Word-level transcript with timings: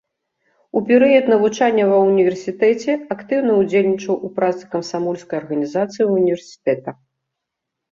У 0.79 0.81
перыяд 0.87 1.25
навучання 1.33 1.83
ва 1.91 1.97
ўніверсітэце 2.05 2.91
актыўна 3.17 3.51
ўдзельнічаў 3.61 4.15
у 4.29 4.33
працы 4.41 4.63
камсамольскай 4.75 5.37
арганізацыі 5.43 6.11
ўніверсітэта. 6.15 6.89